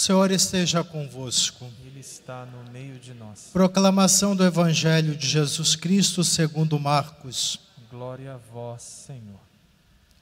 [0.00, 1.66] Senhor esteja convosco.
[1.84, 3.50] Ele está no meio de nós.
[3.52, 7.60] Proclamação do Evangelho de Jesus Cristo segundo Marcos.
[7.90, 9.38] Glória a vós, Senhor.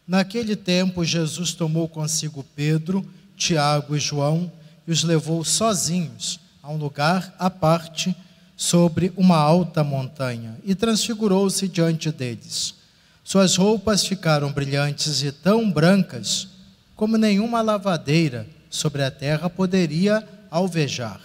[0.05, 4.51] Naquele tempo, Jesus tomou consigo Pedro, Tiago e João
[4.85, 8.17] e os levou sozinhos a um lugar à parte
[8.57, 12.75] sobre uma alta montanha e transfigurou-se diante deles.
[13.23, 16.49] Suas roupas ficaram brilhantes e tão brancas
[16.97, 21.21] como nenhuma lavadeira sobre a terra poderia alvejar.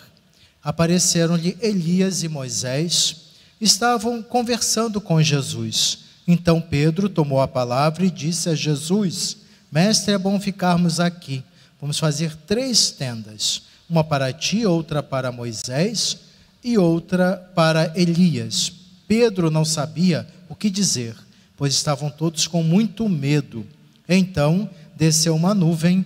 [0.64, 3.24] Apareceram-lhe Elias e Moisés,
[3.60, 6.00] estavam conversando com Jesus.
[6.28, 9.38] Então Pedro tomou a palavra e disse a Jesus:
[9.72, 11.44] Mestre, é bom ficarmos aqui.
[11.82, 16.18] Vamos fazer três tendas: uma para ti, outra para Moisés
[16.64, 18.72] e outra para Elias.
[19.08, 21.16] Pedro não sabia o que dizer,
[21.58, 23.66] pois estavam todos com muito medo.
[24.08, 26.06] Então desceu uma nuvem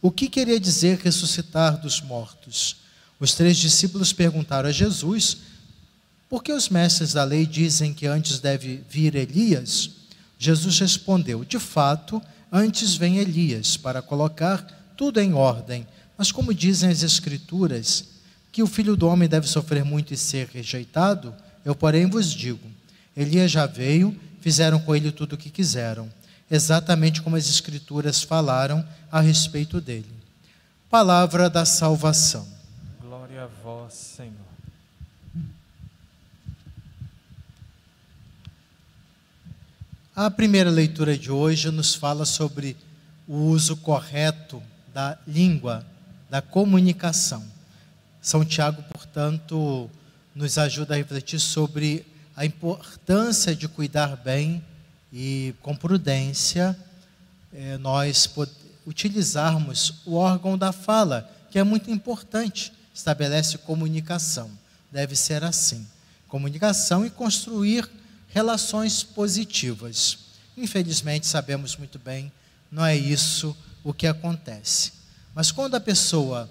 [0.00, 2.76] o que queria dizer ressuscitar dos mortos?
[3.18, 5.38] Os três discípulos perguntaram a Jesus:
[6.28, 9.90] Por que os mestres da lei dizem que antes deve vir Elias?
[10.38, 14.62] Jesus respondeu: De fato, antes vem Elias para colocar
[14.96, 15.86] tudo em ordem.
[16.16, 18.04] Mas como dizem as Escrituras,
[18.52, 22.70] que o filho do homem deve sofrer muito e ser rejeitado, eu, porém, vos digo:
[23.16, 26.08] Elias já veio, fizeram com ele tudo o que quiseram
[26.50, 30.12] exatamente como as Escrituras falaram a respeito dele.
[30.90, 32.46] Palavra da salvação.
[33.00, 34.48] Glória a vós, Senhor.
[40.16, 42.76] A primeira leitura de hoje nos fala sobre
[43.26, 44.60] o uso correto
[44.92, 45.86] da língua,
[46.28, 47.44] da comunicação.
[48.20, 49.88] São Tiago, portanto,
[50.34, 54.64] nos ajuda a refletir sobre a importância de cuidar bem
[55.12, 56.76] e com prudência
[57.52, 58.28] é, nós
[58.86, 64.50] utilizarmos o órgão da fala, que é muito importante, estabelece comunicação.
[64.90, 65.86] Deve ser assim:
[66.28, 67.88] comunicação e construir
[68.28, 70.18] relações positivas.
[70.56, 72.32] Infelizmente, sabemos muito bem,
[72.70, 74.92] não é isso o que acontece.
[75.34, 76.48] Mas quando a pessoa,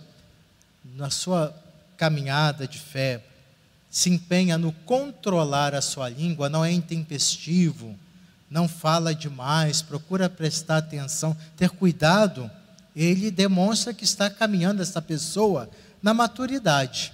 [0.96, 1.54] na sua
[1.98, 3.24] caminhada de fé,
[3.90, 7.98] se empenha no controlar a sua língua, não é intempestivo,
[8.50, 12.50] não fala demais, procura prestar atenção, ter cuidado,
[12.96, 15.70] ele demonstra que está caminhando essa pessoa
[16.02, 17.14] na maturidade,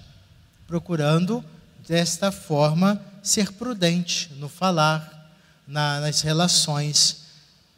[0.67, 1.43] procurando
[1.87, 5.31] desta forma ser prudente no falar,
[5.67, 7.23] na, nas relações.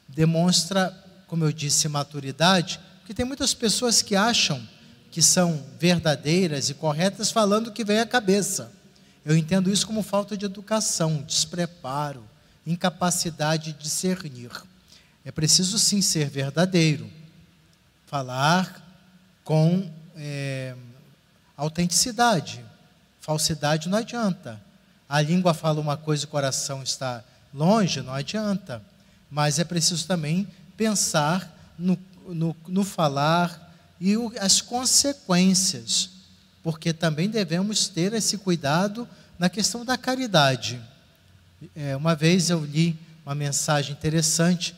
[0.07, 0.93] Demonstra,
[1.27, 4.61] como eu disse, maturidade, porque tem muitas pessoas que acham
[5.09, 8.71] que são verdadeiras e corretas falando o que vem à cabeça.
[9.23, 12.34] Eu entendo isso como falta de educação, despreparo
[12.65, 14.51] incapacidade de discernir.
[15.23, 17.09] É preciso sim ser verdadeiro,
[18.05, 18.81] falar
[19.43, 20.75] com é,
[21.57, 22.63] autenticidade.
[23.21, 24.61] Falsidade não adianta.
[25.07, 27.23] A língua fala uma coisa e o coração está
[27.53, 28.81] longe, não adianta.
[29.29, 36.09] Mas é preciso também pensar no, no, no falar e o, as consequências,
[36.61, 40.81] porque também devemos ter esse cuidado na questão da caridade.
[41.75, 44.75] É, uma vez eu li uma mensagem interessante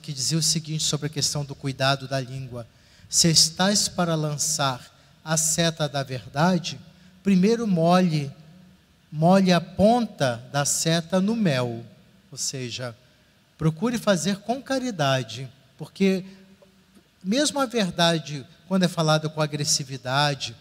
[0.00, 2.66] que dizia o seguinte sobre a questão do cuidado da língua:
[3.08, 4.80] Se estás para lançar
[5.22, 6.80] a seta da verdade,
[7.22, 8.32] primeiro molhe,
[9.12, 11.84] molhe a ponta da seta no mel,
[12.32, 12.96] ou seja,
[13.58, 15.46] procure fazer com caridade,
[15.76, 16.24] porque
[17.22, 20.56] mesmo a verdade, quando é falada com agressividade,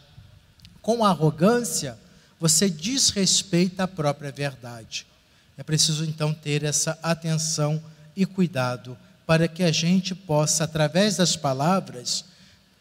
[0.82, 1.98] com arrogância,
[2.38, 5.08] você desrespeita a própria verdade.
[5.58, 7.82] É preciso então ter essa atenção
[8.16, 12.26] e cuidado para que a gente possa, através das palavras,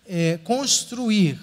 [0.06, 1.40] é, construir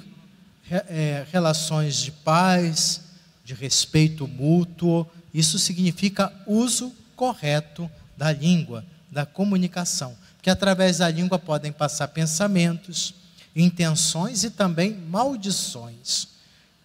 [0.69, 3.01] é, relações de paz,
[3.43, 5.05] de respeito mútuo.
[5.33, 10.15] Isso significa uso correto da língua, da comunicação.
[10.37, 13.13] Porque através da língua podem passar pensamentos,
[13.55, 16.27] intenções e também maldições.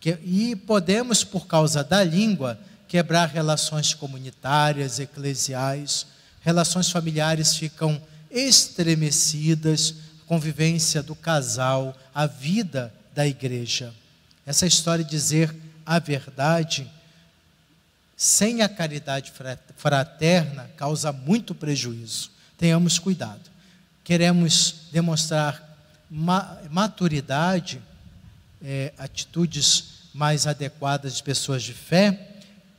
[0.00, 2.58] Que, e podemos, por causa da língua,
[2.88, 6.06] quebrar relações comunitárias, eclesiais,
[6.40, 8.00] relações familiares ficam
[8.30, 9.94] estremecidas,
[10.26, 13.94] convivência do casal, a vida da igreja.
[14.46, 15.54] Essa história de dizer
[15.84, 16.90] a verdade
[18.16, 19.32] sem a caridade
[19.76, 22.30] fraterna causa muito prejuízo.
[22.56, 23.48] Tenhamos cuidado.
[24.02, 25.62] Queremos demonstrar
[26.10, 27.80] maturidade,
[28.62, 32.27] é, atitudes mais adequadas de pessoas de fé,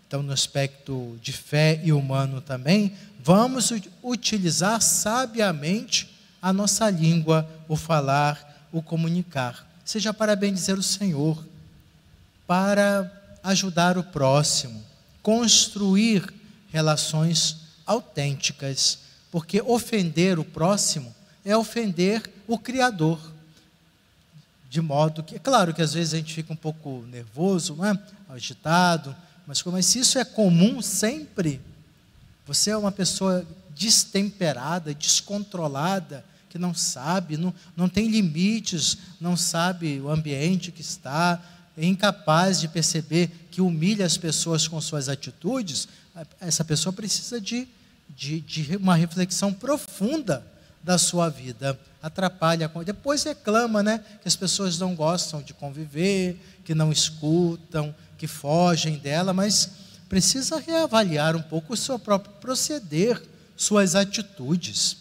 [0.09, 3.71] então no aspecto de fé e humano também, vamos
[4.01, 6.09] utilizar sabiamente
[6.41, 9.69] a nossa língua, o falar, o comunicar.
[9.85, 11.45] Seja para bendizer o Senhor,
[12.47, 14.83] para ajudar o próximo,
[15.21, 16.33] construir
[16.71, 18.97] relações autênticas,
[19.29, 21.15] porque ofender o próximo
[21.45, 23.19] é ofender o Criador.
[24.71, 28.33] De modo que, é claro que às vezes a gente fica um pouco nervoso, é?
[28.33, 29.15] agitado,
[29.49, 31.59] mas como se isso é comum sempre,
[32.45, 33.43] você é uma pessoa
[33.75, 41.41] destemperada, descontrolada, que não sabe, não, não tem limites, não sabe o ambiente que está,
[41.75, 45.87] é incapaz de perceber que humilha as pessoas com suas atitudes,
[46.39, 47.67] essa pessoa precisa de,
[48.07, 50.45] de, de uma reflexão profunda
[50.83, 51.79] da sua vida.
[52.03, 54.03] Atrapalha, depois reclama, né?
[54.21, 59.71] Que as pessoas não gostam de conviver, que não escutam, que fogem dela, mas
[60.09, 63.19] precisa reavaliar um pouco o seu próprio proceder,
[63.55, 64.97] suas atitudes.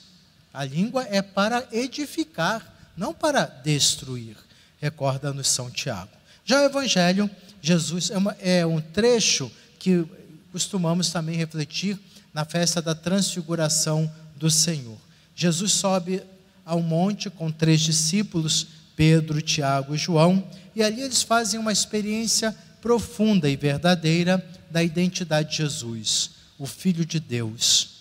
[0.55, 4.37] A língua é para edificar, não para destruir,
[4.81, 6.13] recorda-nos São Tiago.
[6.45, 7.29] Já o Evangelho,
[7.61, 10.07] Jesus, é, uma, é um trecho que
[10.53, 11.99] costumamos também refletir
[12.33, 14.97] na festa da transfiguração do Senhor.
[15.35, 16.23] Jesus sobe
[16.65, 22.55] ao monte com três discípulos, Pedro, Tiago e João, e ali eles fazem uma experiência
[22.81, 27.99] profunda e verdadeira da identidade de Jesus, o Filho de Deus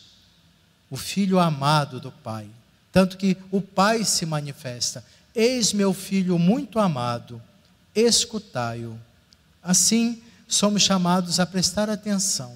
[0.90, 2.48] o filho amado do Pai.
[2.92, 5.04] Tanto que o Pai se manifesta:
[5.36, 7.42] Eis meu filho muito amado,
[7.94, 8.98] escutai-o.
[9.62, 12.56] Assim, somos chamados a prestar atenção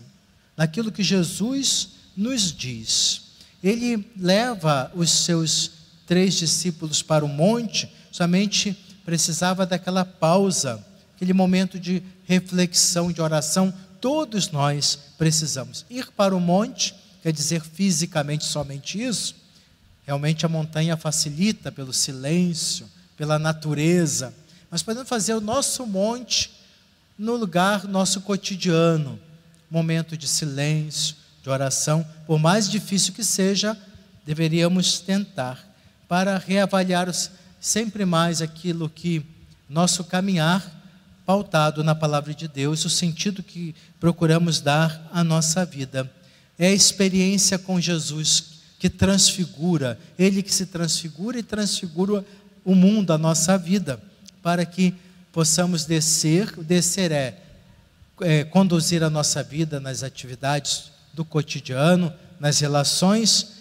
[0.55, 3.21] naquilo que Jesus nos diz.
[3.63, 5.71] Ele leva os seus
[6.07, 10.83] três discípulos para o monte, somente precisava daquela pausa,
[11.21, 13.71] aquele momento de reflexão, de oração.
[14.01, 19.35] Todos nós precisamos ir para o monte quer dizer fisicamente somente isso.
[20.03, 24.33] Realmente a montanha facilita pelo silêncio, pela natureza,
[24.71, 26.51] mas podemos fazer o nosso monte
[27.15, 29.19] no lugar nosso cotidiano,
[29.69, 33.77] momento de silêncio, de oração, por mais difícil que seja,
[34.25, 35.63] deveríamos tentar
[36.07, 37.13] para reavaliar
[37.59, 39.23] sempre mais aquilo que
[39.69, 40.80] nosso caminhar
[41.25, 46.11] pautado na palavra de Deus, o sentido que procuramos dar à nossa vida
[46.57, 52.25] é a experiência com Jesus que transfigura, Ele que se transfigura e transfigura
[52.65, 54.01] o mundo, a nossa vida,
[54.41, 54.93] para que
[55.31, 57.37] possamos descer, descer é,
[58.21, 63.53] é conduzir a nossa vida nas atividades do cotidiano, nas relações,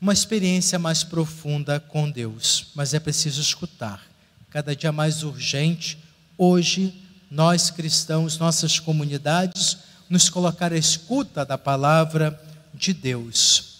[0.00, 2.66] uma experiência mais profunda com Deus.
[2.74, 4.02] Mas é preciso escutar,
[4.50, 5.98] cada dia mais urgente,
[6.36, 6.94] hoje,
[7.30, 9.78] nós cristãos, nossas comunidades,
[10.08, 12.40] nos colocar à escuta da palavra
[12.72, 13.74] de Deus.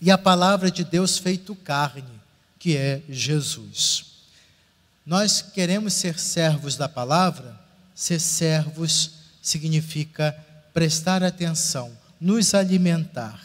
[0.00, 2.04] E a palavra de Deus feito carne,
[2.58, 4.06] que é Jesus.
[5.04, 7.58] Nós queremos ser servos da palavra,
[7.94, 10.36] ser servos significa
[10.72, 13.40] prestar atenção, nos alimentar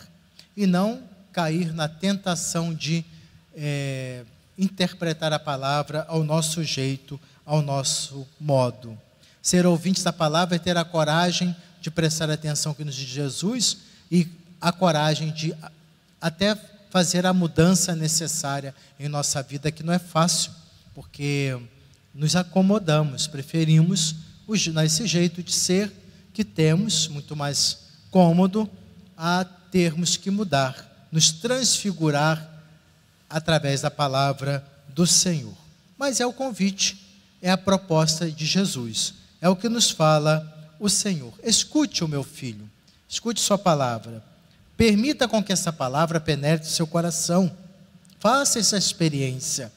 [0.56, 3.06] e não cair na tentação de
[3.56, 4.24] é,
[4.58, 8.96] interpretar a palavra ao nosso jeito, ao nosso modo.
[9.42, 13.78] Ser ouvintes da palavra é ter a coragem de prestar atenção que nos diz Jesus
[14.12, 14.28] e
[14.62, 15.56] a coragem de
[16.22, 16.56] até
[16.92, 20.52] fazer a mudança necessária em nossa vida, que não é fácil,
[20.94, 21.60] porque
[22.14, 24.16] nos acomodamos, preferimos
[24.86, 25.92] esse jeito de ser
[26.32, 27.80] que temos, muito mais
[28.12, 28.70] cômodo,
[29.18, 32.48] a termos que mudar, nos transfigurar
[33.28, 35.58] através da palavra do Senhor.
[35.98, 37.09] Mas é o convite,
[37.42, 41.34] é a proposta de Jesus, é o que nos fala o Senhor.
[41.44, 42.70] Escute o meu filho,
[43.08, 44.24] escute Sua palavra.
[44.78, 47.52] Permita com que essa palavra penetre seu coração.
[48.18, 49.72] Faça essa experiência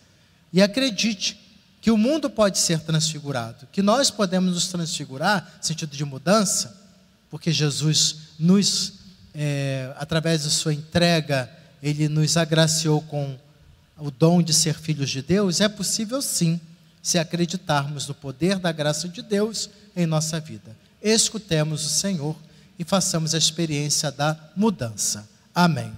[0.52, 1.40] e acredite
[1.80, 6.80] que o mundo pode ser transfigurado, que nós podemos nos transfigurar, sentido de mudança,
[7.28, 8.92] porque Jesus nos,
[9.34, 11.50] é, através de sua entrega,
[11.82, 13.36] ele nos agraciou com
[13.98, 15.60] o dom de ser filhos de Deus.
[15.60, 16.60] É possível sim,
[17.02, 22.36] se acreditarmos no poder da graça de Deus em nossa vida escutemos o Senhor
[22.78, 25.28] e façamos a experiência da mudança.
[25.54, 25.92] Amém.